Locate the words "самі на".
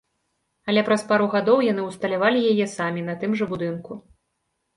2.75-3.17